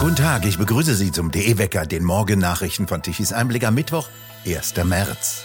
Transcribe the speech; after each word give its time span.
Guten 0.00 0.16
Tag, 0.16 0.46
ich 0.46 0.56
begrüße 0.56 0.94
Sie 0.94 1.12
zum 1.12 1.30
DE 1.30 1.58
Wecker, 1.58 1.84
den 1.84 2.04
Morgennachrichten 2.04 2.88
von 2.88 3.02
Tichys 3.02 3.34
Einblick 3.34 3.66
am 3.66 3.74
Mittwoch, 3.74 4.08
1. 4.46 4.74
März. 4.82 5.42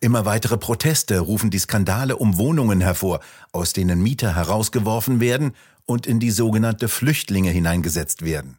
Immer 0.00 0.26
weitere 0.26 0.58
Proteste 0.58 1.18
rufen 1.20 1.48
die 1.48 1.58
Skandale 1.58 2.16
um 2.16 2.36
Wohnungen 2.36 2.82
hervor, 2.82 3.20
aus 3.50 3.72
denen 3.72 4.02
Mieter 4.02 4.36
herausgeworfen 4.36 5.20
werden 5.20 5.52
und 5.86 6.06
in 6.06 6.20
die 6.20 6.30
sogenannte 6.30 6.86
Flüchtlinge 6.88 7.48
hineingesetzt 7.48 8.26
werden. 8.26 8.58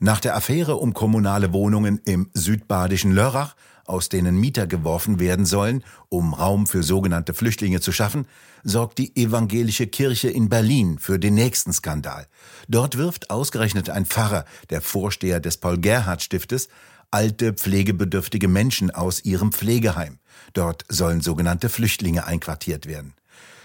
Nach 0.00 0.20
der 0.20 0.36
Affäre 0.36 0.76
um 0.76 0.92
kommunale 0.92 1.54
Wohnungen 1.54 2.02
im 2.04 2.28
südbadischen 2.34 3.12
Lörrach, 3.12 3.56
aus 3.88 4.08
denen 4.08 4.38
Mieter 4.38 4.66
geworfen 4.66 5.18
werden 5.20 5.46
sollen, 5.46 5.84
um 6.08 6.34
Raum 6.34 6.66
für 6.66 6.82
sogenannte 6.82 7.34
Flüchtlinge 7.34 7.80
zu 7.80 7.92
schaffen, 7.92 8.26
sorgt 8.62 8.98
die 8.98 9.16
evangelische 9.16 9.86
Kirche 9.86 10.28
in 10.28 10.48
Berlin 10.48 10.98
für 10.98 11.18
den 11.18 11.34
nächsten 11.34 11.72
Skandal. 11.72 12.26
Dort 12.68 12.98
wirft 12.98 13.30
ausgerechnet 13.30 13.90
ein 13.90 14.06
Pfarrer, 14.06 14.44
der 14.70 14.80
Vorsteher 14.80 15.40
des 15.40 15.56
Paul-Gerhardt-Stiftes, 15.58 16.68
alte, 17.10 17.52
pflegebedürftige 17.52 18.48
Menschen 18.48 18.90
aus 18.90 19.24
ihrem 19.24 19.52
Pflegeheim. 19.52 20.18
Dort 20.52 20.84
sollen 20.88 21.20
sogenannte 21.20 21.68
Flüchtlinge 21.68 22.26
einquartiert 22.26 22.86
werden. 22.86 23.14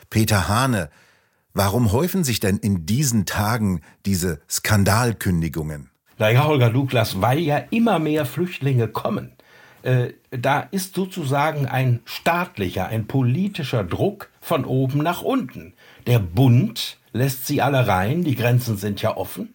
Peter 0.10 0.48
Hane, 0.48 0.90
warum 1.54 1.92
häufen 1.92 2.24
sich 2.24 2.40
denn 2.40 2.58
in 2.58 2.86
diesen 2.86 3.26
Tagen 3.26 3.82
diese 4.06 4.40
Skandalkündigungen? 4.50 5.90
Naja, 6.18 6.44
Holger 6.44 6.70
Douglas, 6.70 7.20
weil 7.20 7.40
ja 7.40 7.58
immer 7.72 7.98
mehr 7.98 8.26
Flüchtlinge 8.26 8.88
kommen. 8.88 9.32
Äh, 9.84 10.14
da 10.30 10.60
ist 10.60 10.96
sozusagen 10.96 11.66
ein 11.66 12.02
staatlicher, 12.06 12.88
ein 12.88 13.08
politischer 13.08 13.84
Druck 13.84 14.30
von 14.40 14.66
oben 14.66 15.00
nach 15.00 15.22
unten. 15.22 15.74
Der 16.08 16.20
Bund 16.20 16.98
lässt 17.14 17.48
sie 17.48 17.62
alle 17.62 17.88
rein, 17.88 18.24
die 18.24 18.36
Grenzen 18.36 18.78
sind 18.78 19.02
ja 19.02 19.18
offen. 19.18 19.54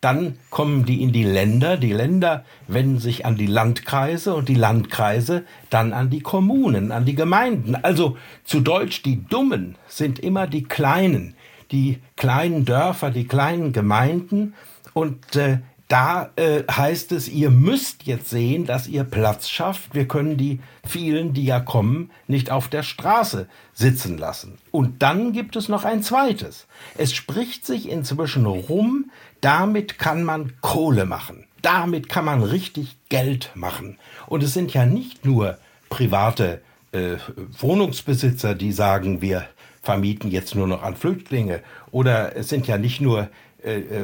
Dann 0.00 0.36
kommen 0.50 0.84
die 0.84 1.00
in 1.00 1.12
die 1.12 1.22
Länder, 1.22 1.76
die 1.76 1.92
Länder 1.92 2.44
wenden 2.66 2.98
sich 2.98 3.24
an 3.24 3.36
die 3.36 3.46
Landkreise 3.46 4.34
und 4.34 4.48
die 4.48 4.56
Landkreise 4.56 5.44
dann 5.70 5.92
an 5.92 6.10
die 6.10 6.22
Kommunen, 6.22 6.90
an 6.90 7.04
die 7.04 7.14
Gemeinden. 7.14 7.76
Also 7.76 8.16
zu 8.44 8.60
Deutsch, 8.60 9.02
die 9.02 9.24
Dummen 9.24 9.76
sind 9.86 10.18
immer 10.18 10.48
die 10.48 10.64
Kleinen, 10.64 11.34
die 11.70 12.00
kleinen 12.16 12.64
Dörfer, 12.64 13.12
die 13.12 13.28
kleinen 13.28 13.72
Gemeinden 13.72 14.54
und 14.92 15.36
äh, 15.36 15.58
da 15.92 16.30
äh, 16.36 16.62
heißt 16.70 17.12
es, 17.12 17.28
ihr 17.28 17.50
müsst 17.50 18.04
jetzt 18.04 18.30
sehen, 18.30 18.64
dass 18.64 18.88
ihr 18.88 19.04
Platz 19.04 19.50
schafft. 19.50 19.94
Wir 19.94 20.08
können 20.08 20.38
die 20.38 20.58
vielen, 20.86 21.34
die 21.34 21.44
ja 21.44 21.60
kommen, 21.60 22.10
nicht 22.26 22.50
auf 22.50 22.68
der 22.68 22.82
Straße 22.82 23.46
sitzen 23.74 24.16
lassen. 24.16 24.56
Und 24.70 25.02
dann 25.02 25.34
gibt 25.34 25.54
es 25.54 25.68
noch 25.68 25.84
ein 25.84 26.02
zweites. 26.02 26.66
Es 26.96 27.12
spricht 27.12 27.66
sich 27.66 27.90
inzwischen 27.90 28.46
rum, 28.46 29.10
damit 29.42 29.98
kann 29.98 30.24
man 30.24 30.54
Kohle 30.62 31.04
machen. 31.04 31.44
Damit 31.60 32.08
kann 32.08 32.24
man 32.24 32.42
richtig 32.42 32.96
Geld 33.10 33.50
machen. 33.54 33.98
Und 34.28 34.42
es 34.42 34.54
sind 34.54 34.72
ja 34.72 34.86
nicht 34.86 35.26
nur 35.26 35.58
private 35.90 36.62
äh, 36.92 37.16
Wohnungsbesitzer, 37.58 38.54
die 38.54 38.72
sagen, 38.72 39.20
wir 39.20 39.46
vermieten 39.82 40.30
jetzt 40.30 40.54
nur 40.54 40.66
noch 40.66 40.82
an 40.82 40.96
Flüchtlinge. 40.96 41.60
Oder 41.90 42.34
es 42.34 42.48
sind 42.48 42.66
ja 42.66 42.78
nicht 42.78 43.02
nur 43.02 43.28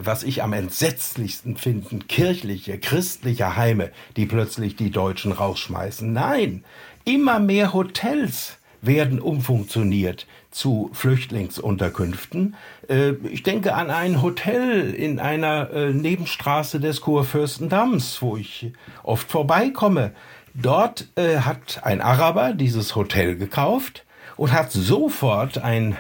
was 0.05 0.23
ich 0.23 0.43
am 0.43 0.53
entsetzlichsten 0.53 1.57
finden, 1.57 2.07
kirchliche, 2.07 2.79
christliche 2.79 3.57
Heime, 3.57 3.91
die 4.17 4.27
plötzlich 4.27 4.77
die 4.77 4.91
Deutschen 4.91 5.33
rausschmeißen. 5.33 6.13
Nein, 6.13 6.65
immer 7.05 7.41
mehr 7.41 7.73
Hotels 7.73 8.59
werden 8.83 9.21
umfunktioniert 9.21 10.29
zu 10.53 10.91
Flüchtlingsunterkünften. 10.93 12.55
Äh, 12.89 13.15
ich 13.31 13.43
denke 13.43 13.75
an 13.75 13.91
ein 13.91 14.23
Hotel 14.23 14.95
in 14.95 15.19
einer 15.19 15.91
Nebenstraße 15.93 16.79
des 16.79 17.01
Kurfürstendamms, 17.01 18.23
wo 18.23 18.37
ich 18.37 18.73
oft 19.03 19.29
vorbeikomme. 19.29 20.13
Dort 20.55 21.09
hat 21.17 21.81
ein 21.85 22.01
Araber 22.01 22.53
dieses 22.53 22.97
Hotel 22.97 23.37
gekauft 23.37 24.05
und 24.37 24.53
hat 24.53 24.73
sofort 24.73 25.59
ein 25.59 25.97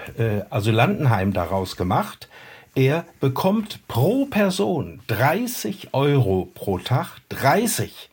Asylantenheim 0.51 1.33
daraus 1.33 1.77
gemacht 1.77 2.29
er 2.79 3.05
bekommt 3.19 3.81
pro 3.89 4.27
Person 4.27 5.01
30 5.09 5.95
Euro 5.95 6.49
pro 6.55 6.79
Tag, 6.79 7.17
30. 7.29 8.09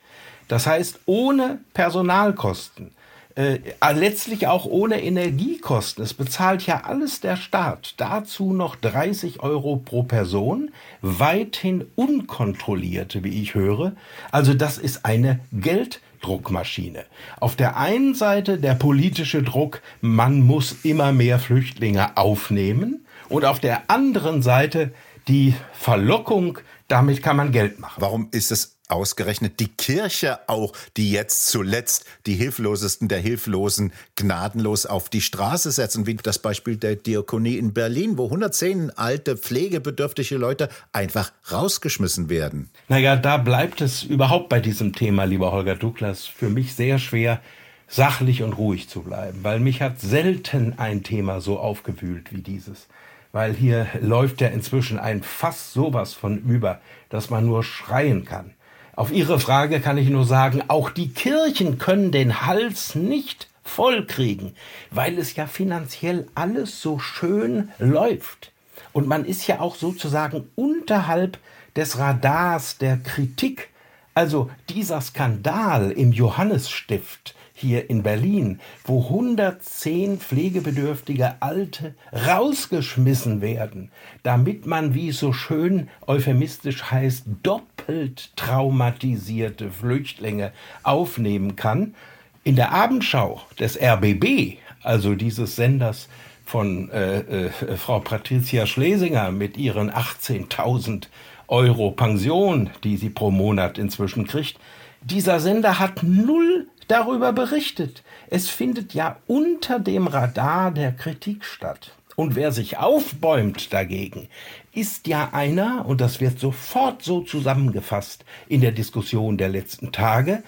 Das 0.47 0.65
heißt, 0.65 1.01
ohne 1.05 1.59
Personalkosten, 1.75 2.89
äh, 3.35 3.59
letztlich 3.93 4.47
auch 4.47 4.65
ohne 4.65 5.03
Energiekosten. 5.03 6.03
Es 6.03 6.15
bezahlt 6.15 6.65
ja 6.65 6.81
alles 6.83 7.19
der 7.19 7.35
Staat. 7.35 7.93
Dazu 7.97 8.53
noch 8.53 8.75
30 8.75 9.41
Euro 9.41 9.75
pro 9.77 10.01
Person, 10.01 10.71
weithin 11.03 11.85
unkontrollierte, 11.95 13.23
wie 13.23 13.39
ich 13.41 13.53
höre. 13.53 13.91
Also 14.31 14.55
das 14.55 14.79
ist 14.79 15.05
eine 15.05 15.41
Gelddruckmaschine. 15.53 17.05
Auf 17.39 17.55
der 17.55 17.77
einen 17.77 18.15
Seite 18.15 18.57
der 18.57 18.73
politische 18.73 19.43
Druck, 19.43 19.81
man 20.01 20.41
muss 20.41 20.77
immer 20.81 21.11
mehr 21.11 21.37
Flüchtlinge 21.37 22.17
aufnehmen 22.17 23.04
und 23.29 23.45
auf 23.45 23.59
der 23.59 23.89
anderen 23.89 24.41
Seite 24.41 24.93
die 25.27 25.55
Verlockung, 25.73 26.59
damit 26.87 27.23
kann 27.23 27.37
man 27.37 27.51
Geld 27.51 27.79
machen. 27.79 27.95
Warum 27.97 28.27
ist 28.31 28.51
es 28.51 28.75
ausgerechnet 28.87 29.59
die 29.59 29.67
Kirche 29.67 30.47
auch, 30.47 30.73
die 30.97 31.11
jetzt 31.11 31.47
zuletzt 31.47 32.05
die 32.25 32.35
Hilflosesten 32.35 33.07
der 33.07 33.19
Hilflosen 33.19 33.93
gnadenlos 34.15 34.85
auf 34.85 35.09
die 35.09 35.21
Straße 35.21 35.71
setzen, 35.71 36.05
wie 36.05 36.15
das 36.15 36.39
Beispiel 36.39 36.77
der 36.77 36.95
Diakonie 36.95 37.57
in 37.57 37.73
Berlin, 37.73 38.17
wo 38.17 38.25
110 38.25 38.91
alte, 38.91 39.37
pflegebedürftige 39.37 40.37
Leute 40.37 40.69
einfach 40.93 41.31
rausgeschmissen 41.51 42.29
werden? 42.29 42.69
Naja, 42.87 43.15
da 43.15 43.37
bleibt 43.37 43.81
es 43.81 44.03
überhaupt 44.03 44.49
bei 44.49 44.59
diesem 44.59 44.93
Thema, 44.93 45.23
lieber 45.23 45.51
Holger 45.51 45.75
Douglas, 45.75 46.25
für 46.25 46.49
mich 46.49 46.75
sehr 46.75 46.99
schwer, 46.99 47.41
sachlich 47.87 48.43
und 48.43 48.53
ruhig 48.53 48.89
zu 48.89 49.01
bleiben, 49.01 49.39
weil 49.43 49.59
mich 49.59 49.81
hat 49.81 49.99
selten 49.99 50.73
ein 50.77 51.03
Thema 51.03 51.41
so 51.41 51.59
aufgewühlt 51.59 52.33
wie 52.33 52.41
dieses 52.41 52.87
weil 53.35 53.53
hier 53.53 53.87
läuft 53.99 54.39
ja 54.39 54.47
inzwischen 54.47 54.97
ein 54.97 55.21
Fass 55.21 55.73
sowas 55.73 56.13
von 56.13 56.37
über, 56.37 56.79
dass 57.09 57.29
man 57.29 57.45
nur 57.45 57.65
schreien 57.65 58.23
kann. 58.23 58.53
Auf 58.95 59.11
Ihre 59.11 59.41
Frage 59.41 59.81
kann 59.81 59.97
ich 59.97 60.07
nur 60.07 60.23
sagen, 60.23 60.63
auch 60.69 60.89
die 60.89 61.09
Kirchen 61.09 61.77
können 61.77 62.13
den 62.13 62.45
Hals 62.45 62.95
nicht 62.95 63.49
vollkriegen, 63.61 64.55
weil 64.89 65.17
es 65.17 65.35
ja 65.35 65.47
finanziell 65.47 66.29
alles 66.33 66.81
so 66.81 66.97
schön 66.97 67.71
läuft. 67.77 68.53
Und 68.93 69.05
man 69.05 69.25
ist 69.25 69.45
ja 69.47 69.59
auch 69.59 69.75
sozusagen 69.75 70.47
unterhalb 70.55 71.37
des 71.75 71.99
Radars 71.99 72.77
der 72.77 72.95
Kritik. 72.95 73.67
Also 74.13 74.49
dieser 74.69 75.01
Skandal 75.01 75.91
im 75.91 76.13
Johannesstift, 76.13 77.35
hier 77.57 77.89
in 77.89 78.03
Berlin, 78.03 78.59
wo 78.83 79.03
110 79.03 80.19
pflegebedürftige 80.19 81.35
Alte 81.39 81.95
rausgeschmissen 82.11 83.39
werden, 83.39 83.91
damit 84.23 84.65
man, 84.65 84.93
wie 84.93 85.09
es 85.09 85.19
so 85.19 85.31
schön 85.31 85.87
euphemistisch 86.05 86.91
heißt, 86.91 87.23
doppelt 87.43 88.35
traumatisierte 88.35 89.71
Flüchtlinge 89.71 90.51
aufnehmen 90.83 91.55
kann. 91.55 91.95
In 92.43 92.57
der 92.57 92.73
Abendschau 92.73 93.41
des 93.57 93.81
RBB, 93.81 94.57
also 94.83 95.15
dieses 95.15 95.55
Senders 95.55 96.09
von 96.45 96.91
äh, 96.91 97.19
äh, 97.19 97.49
Frau 97.77 98.01
Patricia 98.01 98.65
Schlesinger 98.65 99.31
mit 99.31 99.55
ihren 99.55 99.89
18.000 99.89 101.07
Euro 101.47 101.91
Pension, 101.91 102.69
die 102.83 102.97
sie 102.97 103.09
pro 103.09 103.31
Monat 103.31 103.77
inzwischen 103.77 104.27
kriegt, 104.27 104.59
dieser 105.01 105.39
Sender 105.39 105.79
hat 105.79 106.03
null 106.03 106.67
darüber 106.87 107.33
berichtet. 107.33 108.03
Es 108.29 108.49
findet 108.49 108.93
ja 108.93 109.17
unter 109.27 109.79
dem 109.79 110.07
Radar 110.07 110.71
der 110.71 110.91
Kritik 110.91 111.45
statt. 111.45 111.93
Und 112.15 112.35
wer 112.35 112.51
sich 112.51 112.77
aufbäumt 112.77 113.73
dagegen, 113.73 114.29
ist 114.73 115.07
ja 115.07 115.29
einer, 115.33 115.85
und 115.85 115.99
das 116.01 116.21
wird 116.21 116.39
sofort 116.39 117.01
so 117.01 117.21
zusammengefasst 117.21 118.23
in 118.47 118.61
der 118.61 118.71
Diskussion 118.71 119.37
der 119.37 119.49
letzten 119.49 119.91
Tage, 119.91 120.43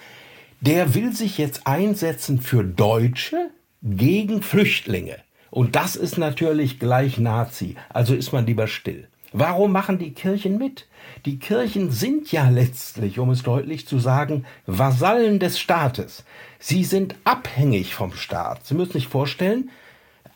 der 0.60 0.94
will 0.94 1.12
sich 1.14 1.38
jetzt 1.38 1.66
einsetzen 1.66 2.40
für 2.40 2.64
Deutsche 2.64 3.50
gegen 3.82 4.42
Flüchtlinge. 4.42 5.16
Und 5.50 5.76
das 5.76 5.96
ist 5.96 6.18
natürlich 6.18 6.78
gleich 6.78 7.18
Nazi, 7.18 7.76
also 7.90 8.14
ist 8.14 8.32
man 8.32 8.46
lieber 8.46 8.66
still. 8.66 9.08
Warum 9.32 9.72
machen 9.72 9.98
die 9.98 10.12
Kirchen 10.12 10.56
mit? 10.56 10.86
Die 11.26 11.38
Kirchen 11.38 11.90
sind 11.90 12.32
ja 12.32 12.48
letztlich, 12.48 13.18
um 13.18 13.30
es 13.30 13.42
deutlich 13.42 13.86
zu 13.86 13.98
sagen, 13.98 14.46
Vasallen 14.66 15.38
des 15.38 15.58
Staates. 15.58 16.24
Sie 16.58 16.84
sind 16.84 17.14
abhängig 17.24 17.94
vom 17.94 18.12
Staat. 18.14 18.66
Sie 18.66 18.74
müssen 18.74 18.92
sich 18.92 19.08
vorstellen, 19.08 19.70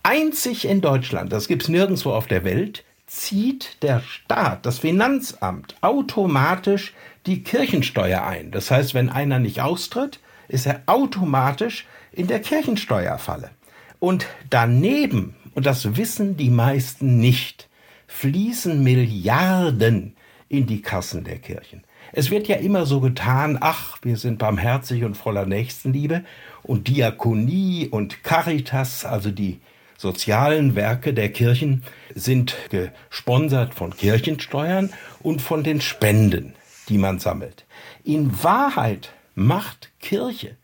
einzig 0.02 0.66
in 0.66 0.80
Deutschland, 0.80 1.32
das 1.32 1.48
gibt's 1.48 1.68
nirgendwo 1.68 2.12
auf 2.12 2.26
der 2.26 2.44
Welt, 2.44 2.84
zieht 3.06 3.82
der 3.82 4.00
Staat, 4.00 4.66
das 4.66 4.80
Finanzamt, 4.80 5.76
automatisch 5.80 6.94
die 7.26 7.42
Kirchensteuer 7.42 8.24
ein. 8.24 8.50
Das 8.50 8.70
heißt, 8.70 8.94
wenn 8.94 9.08
einer 9.08 9.38
nicht 9.38 9.60
austritt, 9.60 10.20
ist 10.48 10.66
er 10.66 10.82
automatisch 10.86 11.86
in 12.12 12.26
der 12.26 12.40
Kirchensteuerfalle. 12.40 13.50
Und 14.00 14.26
daneben, 14.50 15.34
und 15.54 15.66
das 15.66 15.96
wissen 15.96 16.36
die 16.36 16.50
meisten 16.50 17.18
nicht, 17.18 17.68
fließen 18.12 18.82
Milliarden 18.82 20.14
in 20.49 20.67
die 20.67 20.82
Kassen 20.82 21.25
der 21.25 21.38
Kirchen. 21.38 21.82
Es 22.12 22.31
wird 22.31 22.47
ja 22.47 22.56
immer 22.56 22.85
so 22.85 23.00
getan, 23.00 23.59
ach, 23.61 23.99
wir 24.03 24.17
sind 24.17 24.38
barmherzig 24.38 25.05
und 25.05 25.17
voller 25.17 25.47
Nächstenliebe 25.47 26.25
und 26.62 26.88
Diakonie 26.88 27.88
und 27.91 28.23
Caritas, 28.23 29.05
also 29.05 29.31
die 29.31 29.61
sozialen 29.97 30.76
Werke 30.76 31.14
der 31.14 31.31
Kirchen, 31.31 31.82
sind 32.14 32.55
gesponsert 32.70 33.73
von 33.75 33.97
Kirchensteuern 33.97 34.93
und 35.20 35.41
von 35.41 35.64
den 35.64 35.81
Spenden, 35.81 36.55
die 36.88 36.99
man 36.99 37.19
sammelt. 37.19 37.64
In 38.05 38.43
Wahrheit 38.43 39.14
macht 39.35 39.91
Kirche 40.00 40.56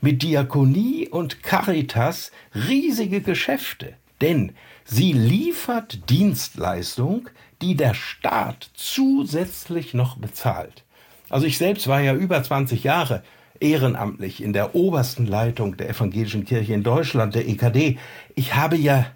mit 0.00 0.22
Diakonie 0.22 1.08
und 1.08 1.42
Caritas 1.42 2.32
riesige 2.54 3.20
Geschäfte, 3.20 3.94
denn 4.20 4.52
sie 4.84 5.12
liefert 5.12 6.10
Dienstleistung, 6.10 7.28
die 7.62 7.76
der 7.76 7.94
Staat 7.94 8.70
zusätzlich 8.74 9.94
noch 9.94 10.16
bezahlt. 10.16 10.84
Also 11.28 11.46
ich 11.46 11.58
selbst 11.58 11.86
war 11.86 12.00
ja 12.00 12.14
über 12.14 12.42
20 12.42 12.84
Jahre 12.84 13.22
ehrenamtlich 13.60 14.42
in 14.42 14.52
der 14.52 14.74
obersten 14.74 15.26
Leitung 15.26 15.76
der 15.76 15.90
evangelischen 15.90 16.44
Kirche 16.44 16.72
in 16.72 16.82
Deutschland, 16.82 17.34
der 17.34 17.46
EKD. 17.46 17.98
Ich 18.34 18.54
habe 18.54 18.76
ja 18.76 19.06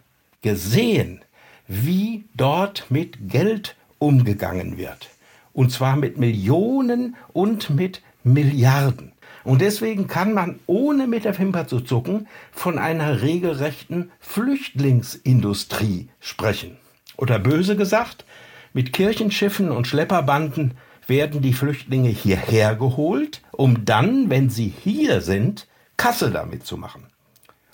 gesehen, 0.43 1.23
wie 1.67 2.25
dort 2.35 2.87
mit 2.91 3.31
Geld 3.31 3.75
umgegangen 3.99 4.77
wird. 4.77 5.09
Und 5.53 5.73
zwar 5.73 5.97
mit 5.97 6.19
Millionen 6.19 7.17
und 7.33 7.71
mit 7.71 8.03
Milliarden. 8.23 9.14
Und 9.45 9.61
deswegen 9.61 10.09
kann 10.09 10.33
man, 10.33 10.59
ohne 10.67 11.07
mit 11.07 11.25
der 11.25 11.39
Wimper 11.39 11.67
zu 11.67 11.81
zucken, 11.81 12.27
von 12.51 12.79
einer 12.79 13.21
regelrechten 13.21 14.11
Flüchtlingsindustrie 14.19 16.09
sprechen. 16.19 16.79
Oder 17.17 17.39
böse 17.39 17.77
gesagt, 17.77 18.25
mit 18.73 18.93
Kirchenschiffen 18.93 19.71
und 19.71 19.87
Schlepperbanden 19.87 20.75
werden 21.07 21.43
die 21.43 21.53
Flüchtlinge 21.53 22.09
hierher 22.09 22.75
geholt, 22.75 23.43
um 23.53 23.85
dann, 23.85 24.31
wenn 24.31 24.49
sie 24.49 24.73
hier 24.83 25.21
sind, 25.21 25.69
Kasse 25.97 26.31
damit 26.31 26.67
zu 26.67 26.77
machen. 26.77 27.07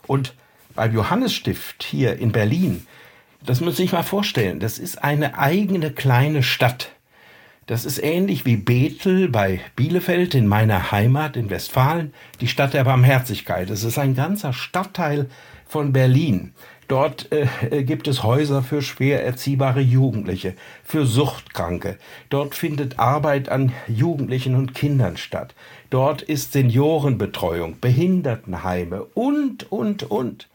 Und 0.06 0.34
beim 0.74 0.92
Johannesstift 0.92 1.84
hier 1.84 2.18
in 2.18 2.32
Berlin, 2.32 2.86
das 3.44 3.60
muss 3.60 3.78
ich 3.78 3.92
mal 3.92 4.02
vorstellen, 4.02 4.60
das 4.60 4.78
ist 4.78 5.02
eine 5.02 5.38
eigene 5.38 5.92
kleine 5.92 6.42
Stadt. 6.42 6.90
Das 7.70 7.84
ist 7.84 8.02
ähnlich 8.02 8.44
wie 8.46 8.56
Bethel 8.56 9.28
bei 9.28 9.60
Bielefeld 9.76 10.34
in 10.34 10.48
meiner 10.48 10.90
Heimat 10.90 11.36
in 11.36 11.50
Westfalen, 11.50 12.12
die 12.40 12.48
Stadt 12.48 12.74
der 12.74 12.82
Barmherzigkeit. 12.82 13.70
Es 13.70 13.84
ist 13.84 13.96
ein 13.96 14.16
ganzer 14.16 14.52
Stadtteil 14.52 15.30
von 15.68 15.92
Berlin. 15.92 16.52
Dort 16.88 17.30
äh, 17.30 17.46
äh, 17.70 17.84
gibt 17.84 18.08
es 18.08 18.24
Häuser 18.24 18.64
für 18.64 18.82
schwer 18.82 19.24
erziehbare 19.24 19.78
Jugendliche, 19.78 20.54
für 20.82 21.06
Suchtkranke. 21.06 21.96
Dort 22.28 22.56
findet 22.56 22.98
Arbeit 22.98 23.48
an 23.48 23.72
Jugendlichen 23.86 24.56
und 24.56 24.74
Kindern 24.74 25.16
statt. 25.16 25.54
Dort 25.90 26.22
ist 26.22 26.52
Seniorenbetreuung, 26.52 27.78
Behindertenheime 27.80 29.04
und, 29.14 29.70
und, 29.70 30.10
und. 30.10 30.48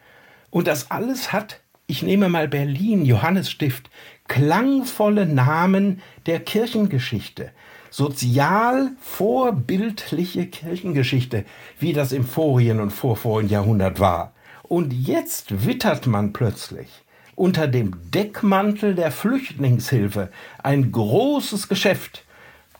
Und 0.50 0.68
das 0.68 0.92
alles 0.92 1.32
hat, 1.32 1.62
ich 1.88 2.04
nehme 2.04 2.28
mal 2.28 2.50
Berlin, 2.50 3.06
Johannesstift, 3.06 3.90
klangvolle 4.28 5.26
Namen 5.26 6.02
der 6.26 6.40
Kirchengeschichte, 6.40 7.52
sozial 7.90 8.92
vorbildliche 9.00 10.48
Kirchengeschichte, 10.48 11.46
wie 11.80 11.94
das 11.94 12.12
im 12.12 12.26
vorigen 12.26 12.80
und 12.80 12.92
vorvorigen 12.92 13.50
Jahrhundert 13.50 14.00
war. 14.00 14.34
Und 14.64 14.94
jetzt 14.94 15.66
wittert 15.66 16.08
man 16.08 16.34
plötzlich 16.34 16.90
unter 17.36 17.68
dem 17.68 17.92
Deckmantel 18.12 18.96
der 18.96 19.12
Flüchtlingshilfe 19.12 20.30
ein 20.64 20.92
großes 20.92 21.68
Geschäft, 21.68 22.26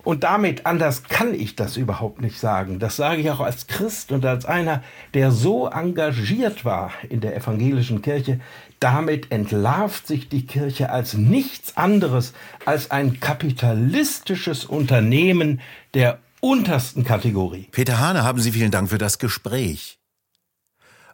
und 0.06 0.24
damit, 0.24 0.68
anders 0.68 1.06
kann 1.06 1.34
ich 1.34 1.56
das 1.56 1.78
überhaupt 1.78 2.22
nicht 2.22 2.40
sagen. 2.40 2.78
Das 2.78 2.96
sage 2.96 3.22
ich 3.22 3.32
auch 3.32 3.40
als 3.40 3.66
Christ 3.66 4.12
und 4.12 4.24
als 4.24 4.46
einer, 4.46 4.84
der 5.16 5.32
so 5.32 5.68
engagiert 5.68 6.64
war 6.64 6.92
in 7.10 7.22
der 7.22 7.36
evangelischen 7.36 8.04
Kirche. 8.04 8.40
Damit 8.80 9.32
entlarvt 9.32 10.08
sich 10.08 10.30
die 10.30 10.46
Kirche 10.46 10.90
als 10.90 11.14
nichts 11.14 11.78
anderes 11.78 12.34
als 12.66 12.92
ein 12.92 13.20
kapitalistisches 13.20 14.66
Unternehmen 14.66 15.62
der 15.94 16.20
untersten 16.42 17.04
Kategorie. 17.04 17.68
Peter 17.72 18.00
Hane, 18.00 18.24
haben 18.24 18.40
Sie 18.40 18.52
vielen 18.52 18.72
Dank 18.72 18.90
für 18.90 18.98
das 18.98 19.18
Gespräch. 19.18 20.00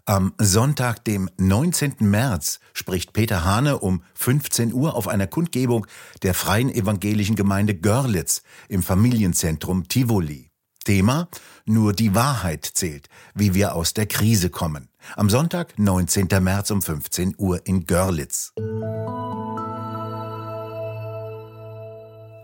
Am 0.06 0.34
Sonntag, 0.40 1.06
dem 1.06 1.30
19. 1.38 1.98
März, 2.00 2.60
spricht 2.74 3.14
Peter 3.14 3.46
Hane 3.46 3.78
um 3.78 4.04
15 4.16 4.74
Uhr 4.74 4.96
auf 4.96 5.08
einer 5.08 5.28
Kundgebung 5.28 5.86
der 6.24 6.34
Freien 6.34 6.70
Evangelischen 6.70 7.36
Gemeinde 7.36 7.76
Görlitz 7.76 8.42
im 8.68 8.82
Familienzentrum 8.82 9.88
Tivoli. 9.88 10.51
Thema 10.84 11.30
Nur 11.66 11.94
die 11.94 12.16
Wahrheit 12.16 12.66
zählt, 12.66 13.08
wie 13.34 13.54
wir 13.54 13.76
aus 13.76 13.94
der 13.94 14.06
Krise 14.06 14.50
kommen. 14.50 14.90
Am 15.16 15.30
Sonntag, 15.30 15.78
19. 15.78 16.28
März 16.42 16.72
um 16.72 16.82
15 16.82 17.36
Uhr 17.38 17.62
in 17.66 17.86
Görlitz. 17.86 18.54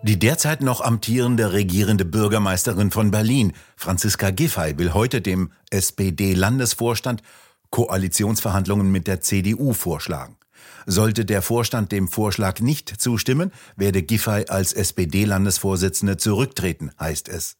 Die 0.03 0.19
derzeit 0.19 0.61
noch 0.61 0.81
amtierende 0.81 1.51
regierende 1.51 2.05
Bürgermeisterin 2.05 2.91
von 2.91 3.11
Berlin, 3.11 3.53
Franziska 3.75 4.29
Giffey, 4.29 4.77
will 4.77 4.93
heute 4.93 5.21
dem 5.21 5.51
SPD-Landesvorstand 5.69 7.23
Koalitionsverhandlungen 7.71 8.91
mit 8.91 9.07
der 9.07 9.19
CDU 9.21 9.73
vorschlagen. 9.73 10.37
Sollte 10.85 11.25
der 11.25 11.41
Vorstand 11.41 11.91
dem 11.91 12.07
Vorschlag 12.07 12.61
nicht 12.61 12.89
zustimmen, 13.01 13.51
werde 13.75 14.03
Giffey 14.03 14.45
als 14.47 14.71
SPD-Landesvorsitzende 14.71 16.15
zurücktreten, 16.15 16.91
heißt 16.97 17.27
es. 17.27 17.57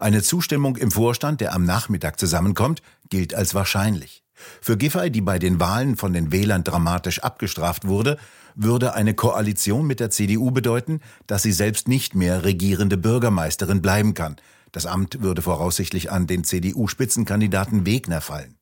Eine 0.00 0.22
Zustimmung 0.22 0.76
im 0.76 0.90
Vorstand, 0.90 1.40
der 1.40 1.54
am 1.54 1.64
Nachmittag 1.64 2.18
zusammenkommt, 2.18 2.82
gilt 3.08 3.34
als 3.34 3.54
wahrscheinlich. 3.54 4.22
Für 4.60 4.76
Giffey, 4.76 5.10
die 5.10 5.20
bei 5.20 5.38
den 5.38 5.60
Wahlen 5.60 5.96
von 5.96 6.12
den 6.12 6.32
Wählern 6.32 6.64
dramatisch 6.64 7.20
abgestraft 7.20 7.86
wurde, 7.86 8.18
würde 8.54 8.94
eine 8.94 9.14
Koalition 9.14 9.86
mit 9.86 10.00
der 10.00 10.10
CDU 10.10 10.50
bedeuten, 10.50 11.00
dass 11.26 11.42
sie 11.42 11.52
selbst 11.52 11.88
nicht 11.88 12.14
mehr 12.14 12.44
regierende 12.44 12.96
Bürgermeisterin 12.96 13.82
bleiben 13.82 14.14
kann. 14.14 14.36
Das 14.72 14.86
Amt 14.86 15.22
würde 15.22 15.42
voraussichtlich 15.42 16.10
an 16.10 16.26
den 16.26 16.44
CDU-Spitzenkandidaten 16.44 17.86
Wegner 17.86 18.20
fallen. 18.20 18.56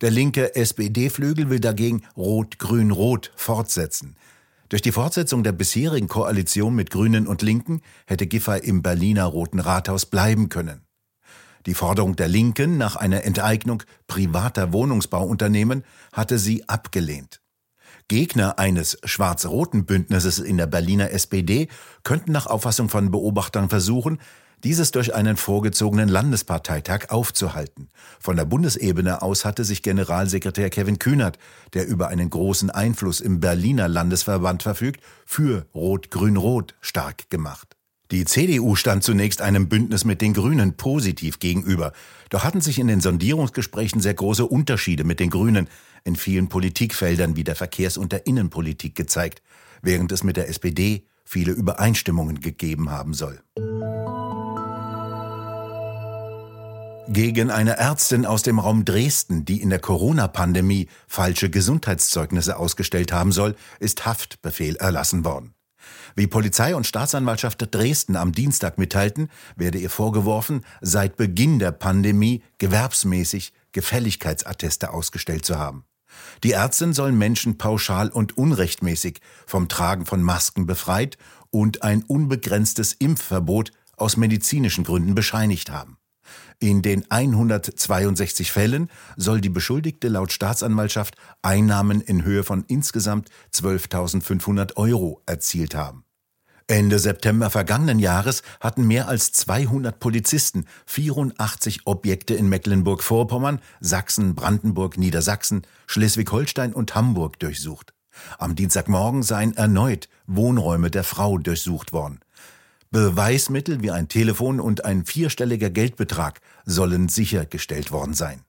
Der 0.00 0.10
linke 0.10 0.54
SPD-Flügel 0.54 1.50
will 1.50 1.60
dagegen 1.60 2.02
Rot-Grün-Rot 2.16 3.32
fortsetzen. 3.34 4.16
Durch 4.68 4.82
die 4.82 4.92
Fortsetzung 4.92 5.42
der 5.42 5.52
bisherigen 5.52 6.08
Koalition 6.08 6.74
mit 6.74 6.90
Grünen 6.90 7.26
und 7.26 7.40
Linken 7.40 7.80
hätte 8.06 8.26
Giffey 8.26 8.58
im 8.58 8.82
Berliner 8.82 9.24
Roten 9.24 9.60
Rathaus 9.60 10.04
bleiben 10.04 10.50
können. 10.50 10.82
Die 11.64 11.74
Forderung 11.74 12.16
der 12.16 12.28
Linken 12.28 12.76
nach 12.76 12.94
einer 12.94 13.24
Enteignung 13.24 13.82
privater 14.06 14.72
Wohnungsbauunternehmen 14.72 15.84
hatte 16.12 16.38
sie 16.38 16.68
abgelehnt. 16.68 17.40
Gegner 18.08 18.58
eines 18.58 18.98
schwarz-roten 19.04 19.84
Bündnisses 19.84 20.38
in 20.38 20.56
der 20.58 20.66
Berliner 20.66 21.10
SPD 21.12 21.68
könnten 22.04 22.32
nach 22.32 22.46
Auffassung 22.46 22.88
von 22.88 23.10
Beobachtern 23.10 23.68
versuchen, 23.68 24.18
dieses 24.64 24.90
durch 24.90 25.14
einen 25.14 25.36
vorgezogenen 25.36 26.08
Landesparteitag 26.08 27.10
aufzuhalten. 27.10 27.88
Von 28.20 28.36
der 28.36 28.44
Bundesebene 28.44 29.22
aus 29.22 29.44
hatte 29.44 29.64
sich 29.64 29.82
Generalsekretär 29.82 30.70
Kevin 30.70 30.98
Kühnert, 30.98 31.38
der 31.74 31.86
über 31.86 32.08
einen 32.08 32.30
großen 32.30 32.70
Einfluss 32.70 33.20
im 33.20 33.40
Berliner 33.40 33.88
Landesverband 33.88 34.62
verfügt, 34.62 35.00
für 35.24 35.66
Rot-Grün-Rot 35.74 36.74
stark 36.80 37.30
gemacht. 37.30 37.76
Die 38.10 38.24
CDU 38.24 38.74
stand 38.74 39.04
zunächst 39.04 39.42
einem 39.42 39.68
Bündnis 39.68 40.06
mit 40.06 40.22
den 40.22 40.32
Grünen 40.32 40.78
positiv 40.78 41.40
gegenüber. 41.40 41.92
Doch 42.30 42.42
hatten 42.42 42.62
sich 42.62 42.78
in 42.78 42.86
den 42.86 43.02
Sondierungsgesprächen 43.02 44.00
sehr 44.00 44.14
große 44.14 44.46
Unterschiede 44.46 45.04
mit 45.04 45.20
den 45.20 45.28
Grünen 45.28 45.68
in 46.04 46.16
vielen 46.16 46.48
Politikfeldern 46.48 47.36
wie 47.36 47.44
der 47.44 47.54
Verkehrs- 47.54 47.98
und 47.98 48.12
der 48.12 48.26
Innenpolitik 48.26 48.94
gezeigt, 48.94 49.42
während 49.82 50.10
es 50.10 50.24
mit 50.24 50.38
der 50.38 50.48
SPD 50.48 51.04
viele 51.22 51.52
Übereinstimmungen 51.52 52.40
gegeben 52.40 52.90
haben 52.90 53.12
soll. 53.12 53.42
Gegen 57.10 57.50
eine 57.50 57.78
Ärztin 57.78 58.26
aus 58.26 58.42
dem 58.42 58.58
Raum 58.58 58.84
Dresden, 58.84 59.46
die 59.46 59.62
in 59.62 59.70
der 59.70 59.78
Corona-Pandemie 59.78 60.88
falsche 61.06 61.48
Gesundheitszeugnisse 61.48 62.58
ausgestellt 62.58 63.12
haben 63.12 63.32
soll, 63.32 63.56
ist 63.80 64.04
Haftbefehl 64.04 64.76
erlassen 64.76 65.24
worden. 65.24 65.54
Wie 66.16 66.26
Polizei 66.26 66.76
und 66.76 66.86
Staatsanwaltschaft 66.86 67.66
Dresden 67.74 68.14
am 68.14 68.32
Dienstag 68.32 68.76
mitteilten, 68.76 69.30
werde 69.56 69.78
ihr 69.78 69.88
vorgeworfen, 69.88 70.66
seit 70.82 71.16
Beginn 71.16 71.58
der 71.58 71.72
Pandemie 71.72 72.42
gewerbsmäßig 72.58 73.54
Gefälligkeitsatteste 73.72 74.92
ausgestellt 74.92 75.46
zu 75.46 75.58
haben. 75.58 75.84
Die 76.44 76.52
Ärztin 76.52 76.92
sollen 76.92 77.16
Menschen 77.16 77.56
pauschal 77.56 78.10
und 78.10 78.36
unrechtmäßig 78.36 79.20
vom 79.46 79.70
Tragen 79.70 80.04
von 80.04 80.22
Masken 80.22 80.66
befreit 80.66 81.16
und 81.48 81.82
ein 81.82 82.02
unbegrenztes 82.02 82.92
Impfverbot 82.92 83.72
aus 83.96 84.18
medizinischen 84.18 84.84
Gründen 84.84 85.14
bescheinigt 85.14 85.70
haben. 85.70 85.97
In 86.60 86.82
den 86.82 87.04
162 87.08 88.50
Fällen 88.50 88.90
soll 89.16 89.40
die 89.40 89.48
Beschuldigte 89.48 90.08
laut 90.08 90.32
Staatsanwaltschaft 90.32 91.16
Einnahmen 91.42 92.00
in 92.00 92.24
Höhe 92.24 92.42
von 92.42 92.64
insgesamt 92.66 93.28
12.500 93.54 94.76
Euro 94.76 95.22
erzielt 95.26 95.74
haben. 95.74 96.04
Ende 96.70 96.98
September 96.98 97.48
vergangenen 97.48 97.98
Jahres 97.98 98.42
hatten 98.60 98.86
mehr 98.86 99.08
als 99.08 99.32
200 99.32 99.98
Polizisten 99.98 100.66
84 100.84 101.86
Objekte 101.86 102.34
in 102.34 102.50
Mecklenburg-Vorpommern, 102.50 103.60
Sachsen, 103.80 104.34
Brandenburg, 104.34 104.98
Niedersachsen, 104.98 105.62
Schleswig-Holstein 105.86 106.74
und 106.74 106.94
Hamburg 106.94 107.38
durchsucht. 107.38 107.94
Am 108.36 108.54
Dienstagmorgen 108.54 109.22
seien 109.22 109.56
erneut 109.56 110.08
Wohnräume 110.26 110.90
der 110.90 111.04
Frau 111.04 111.38
durchsucht 111.38 111.94
worden. 111.94 112.20
Beweismittel 112.90 113.82
wie 113.82 113.90
ein 113.90 114.08
Telefon 114.08 114.60
und 114.60 114.84
ein 114.84 115.04
vierstelliger 115.04 115.70
Geldbetrag 115.70 116.40
sollen 116.64 117.08
sichergestellt 117.08 117.92
worden 117.92 118.14
sein. 118.14 118.42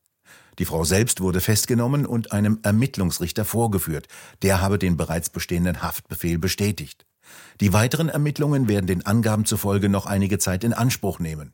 Die 0.59 0.65
Frau 0.65 0.83
selbst 0.83 1.21
wurde 1.21 1.41
festgenommen 1.41 2.05
und 2.05 2.31
einem 2.31 2.59
Ermittlungsrichter 2.63 3.45
vorgeführt. 3.45 4.07
Der 4.41 4.61
habe 4.61 4.77
den 4.77 4.97
bereits 4.97 5.29
bestehenden 5.29 5.81
Haftbefehl 5.81 6.37
bestätigt. 6.37 7.05
Die 7.61 7.73
weiteren 7.73 8.09
Ermittlungen 8.09 8.67
werden 8.67 8.87
den 8.87 9.05
Angaben 9.05 9.45
zufolge 9.45 9.89
noch 9.89 10.05
einige 10.05 10.37
Zeit 10.37 10.63
in 10.63 10.73
Anspruch 10.73 11.19
nehmen. 11.19 11.53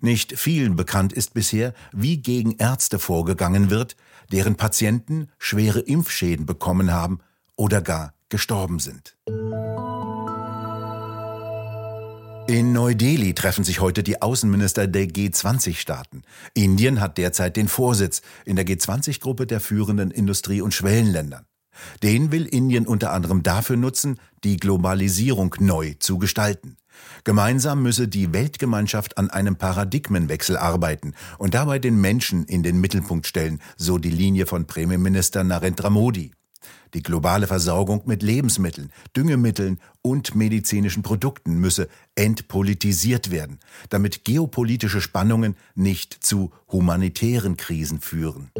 Nicht 0.00 0.36
vielen 0.36 0.76
bekannt 0.76 1.12
ist 1.12 1.32
bisher, 1.32 1.74
wie 1.92 2.18
gegen 2.18 2.56
Ärzte 2.56 2.98
vorgegangen 2.98 3.70
wird, 3.70 3.96
deren 4.32 4.56
Patienten 4.56 5.28
schwere 5.38 5.80
Impfschäden 5.80 6.44
bekommen 6.44 6.92
haben 6.92 7.20
oder 7.54 7.80
gar 7.80 8.14
gestorben 8.28 8.80
sind. 8.80 9.16
In 12.52 12.74
Neu-Delhi 12.74 13.32
treffen 13.32 13.64
sich 13.64 13.80
heute 13.80 14.02
die 14.02 14.20
Außenminister 14.20 14.86
der 14.86 15.06
G20-Staaten. 15.06 16.20
Indien 16.52 17.00
hat 17.00 17.16
derzeit 17.16 17.56
den 17.56 17.66
Vorsitz 17.66 18.20
in 18.44 18.56
der 18.56 18.66
G20-Gruppe 18.66 19.46
der 19.46 19.58
führenden 19.58 20.10
Industrie- 20.10 20.60
und 20.60 20.74
Schwellenländern. 20.74 21.46
Den 22.02 22.30
will 22.30 22.44
Indien 22.44 22.86
unter 22.86 23.10
anderem 23.12 23.42
dafür 23.42 23.78
nutzen, 23.78 24.20
die 24.44 24.58
Globalisierung 24.58 25.56
neu 25.60 25.94
zu 25.98 26.18
gestalten. 26.18 26.76
Gemeinsam 27.24 27.82
müsse 27.82 28.06
die 28.06 28.34
Weltgemeinschaft 28.34 29.16
an 29.16 29.30
einem 29.30 29.56
Paradigmenwechsel 29.56 30.58
arbeiten 30.58 31.14
und 31.38 31.54
dabei 31.54 31.78
den 31.78 32.02
Menschen 32.02 32.44
in 32.44 32.62
den 32.62 32.78
Mittelpunkt 32.82 33.26
stellen, 33.26 33.62
so 33.78 33.96
die 33.96 34.10
Linie 34.10 34.44
von 34.44 34.66
Premierminister 34.66 35.42
Narendra 35.42 35.88
Modi. 35.88 36.32
Die 36.94 37.02
globale 37.02 37.46
Versorgung 37.46 38.02
mit 38.06 38.22
Lebensmitteln, 38.22 38.92
Düngemitteln 39.16 39.80
und 40.02 40.34
medizinischen 40.34 41.02
Produkten 41.02 41.54
müsse 41.56 41.88
entpolitisiert 42.14 43.30
werden, 43.30 43.58
damit 43.88 44.24
geopolitische 44.24 45.00
Spannungen 45.00 45.56
nicht 45.74 46.12
zu 46.24 46.52
humanitären 46.68 47.56
Krisen 47.56 48.00
führen. 48.00 48.50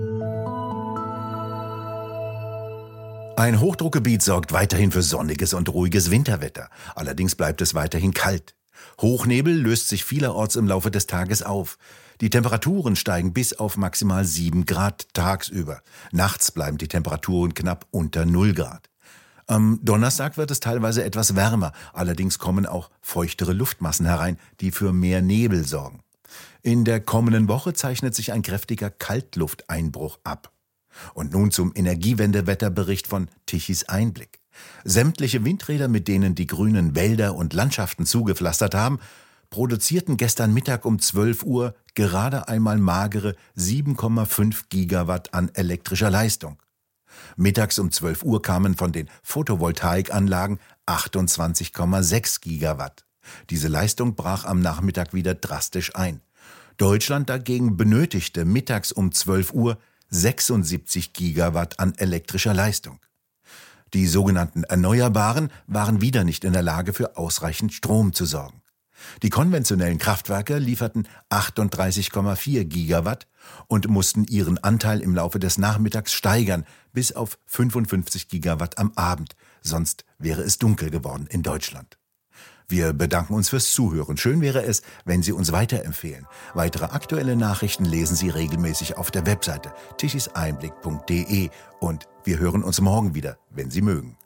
Ein 3.36 3.60
Hochdruckgebiet 3.60 4.22
sorgt 4.22 4.52
weiterhin 4.52 4.92
für 4.92 5.02
sonniges 5.02 5.54
und 5.54 5.68
ruhiges 5.68 6.10
Winterwetter. 6.10 6.68
Allerdings 6.94 7.34
bleibt 7.34 7.60
es 7.60 7.74
weiterhin 7.74 8.14
kalt. 8.14 8.54
Hochnebel 9.00 9.54
löst 9.54 9.88
sich 9.88 10.04
vielerorts 10.04 10.56
im 10.56 10.68
Laufe 10.68 10.90
des 10.90 11.06
Tages 11.06 11.42
auf. 11.42 11.78
Die 12.22 12.30
Temperaturen 12.30 12.94
steigen 12.94 13.32
bis 13.32 13.52
auf 13.52 13.76
maximal 13.76 14.24
7 14.24 14.64
Grad 14.64 15.12
tagsüber. 15.12 15.82
Nachts 16.12 16.52
bleiben 16.52 16.78
die 16.78 16.86
Temperaturen 16.86 17.52
knapp 17.52 17.88
unter 17.90 18.24
0 18.24 18.54
Grad. 18.54 18.88
Am 19.48 19.80
Donnerstag 19.82 20.36
wird 20.36 20.52
es 20.52 20.60
teilweise 20.60 21.02
etwas 21.02 21.34
wärmer, 21.34 21.72
allerdings 21.92 22.38
kommen 22.38 22.64
auch 22.64 22.90
feuchtere 23.00 23.52
Luftmassen 23.52 24.06
herein, 24.06 24.38
die 24.60 24.70
für 24.70 24.92
mehr 24.92 25.20
Nebel 25.20 25.66
sorgen. 25.66 25.98
In 26.62 26.84
der 26.84 27.00
kommenden 27.00 27.48
Woche 27.48 27.72
zeichnet 27.72 28.14
sich 28.14 28.32
ein 28.32 28.42
kräftiger 28.42 28.88
Kaltlufteinbruch 28.88 30.20
ab. 30.22 30.52
Und 31.14 31.32
nun 31.32 31.50
zum 31.50 31.72
Energiewendewetterbericht 31.74 33.08
von 33.08 33.26
Tichys 33.46 33.88
Einblick. 33.88 34.38
Sämtliche 34.84 35.44
Windräder, 35.44 35.88
mit 35.88 36.06
denen 36.06 36.36
die 36.36 36.46
grünen 36.46 36.94
Wälder 36.94 37.34
und 37.34 37.52
Landschaften 37.52 38.06
zugepflastert 38.06 38.76
haben, 38.76 39.00
produzierten 39.52 40.16
gestern 40.16 40.54
Mittag 40.54 40.86
um 40.86 40.98
12 40.98 41.44
Uhr 41.44 41.74
gerade 41.94 42.48
einmal 42.48 42.78
magere 42.78 43.36
7,5 43.56 44.64
Gigawatt 44.70 45.34
an 45.34 45.50
elektrischer 45.54 46.10
Leistung. 46.10 46.56
Mittags 47.36 47.78
um 47.78 47.92
12 47.92 48.24
Uhr 48.24 48.40
kamen 48.40 48.74
von 48.74 48.92
den 48.92 49.10
Photovoltaikanlagen 49.22 50.58
28,6 50.86 52.40
Gigawatt. 52.40 53.04
Diese 53.50 53.68
Leistung 53.68 54.14
brach 54.14 54.46
am 54.46 54.60
Nachmittag 54.60 55.12
wieder 55.12 55.34
drastisch 55.34 55.94
ein. 55.94 56.22
Deutschland 56.78 57.28
dagegen 57.28 57.76
benötigte 57.76 58.46
mittags 58.46 58.90
um 58.90 59.12
12 59.12 59.52
Uhr 59.52 59.78
76 60.08 61.12
Gigawatt 61.12 61.78
an 61.78 61.92
elektrischer 61.98 62.54
Leistung. 62.54 63.00
Die 63.92 64.06
sogenannten 64.06 64.64
Erneuerbaren 64.64 65.52
waren 65.66 66.00
wieder 66.00 66.24
nicht 66.24 66.44
in 66.44 66.54
der 66.54 66.62
Lage, 66.62 66.94
für 66.94 67.18
ausreichend 67.18 67.74
Strom 67.74 68.14
zu 68.14 68.24
sorgen. 68.24 68.61
Die 69.22 69.30
konventionellen 69.30 69.98
Kraftwerke 69.98 70.58
lieferten 70.58 71.08
38,4 71.30 72.64
Gigawatt 72.64 73.26
und 73.66 73.88
mussten 73.88 74.24
ihren 74.24 74.58
Anteil 74.58 75.00
im 75.00 75.14
Laufe 75.14 75.38
des 75.38 75.58
Nachmittags 75.58 76.12
steigern 76.12 76.64
bis 76.92 77.12
auf 77.12 77.38
55 77.46 78.28
Gigawatt 78.28 78.78
am 78.78 78.92
Abend, 78.96 79.34
sonst 79.62 80.04
wäre 80.18 80.42
es 80.42 80.58
dunkel 80.58 80.90
geworden 80.90 81.26
in 81.28 81.42
Deutschland. 81.42 81.98
Wir 82.68 82.94
bedanken 82.94 83.34
uns 83.34 83.50
fürs 83.50 83.70
Zuhören. 83.72 84.16
Schön 84.16 84.40
wäre 84.40 84.62
es, 84.62 84.80
wenn 85.04 85.22
Sie 85.22 85.32
uns 85.32 85.52
weiterempfehlen. 85.52 86.26
Weitere 86.54 86.86
aktuelle 86.86 87.36
Nachrichten 87.36 87.84
lesen 87.84 88.16
Sie 88.16 88.30
regelmäßig 88.30 88.96
auf 88.96 89.10
der 89.10 89.26
Webseite 89.26 89.74
tischiseinblick.de 89.98 91.50
und 91.80 92.08
wir 92.24 92.38
hören 92.38 92.62
uns 92.62 92.80
morgen 92.80 93.14
wieder, 93.14 93.36
wenn 93.50 93.70
Sie 93.70 93.82
mögen. 93.82 94.16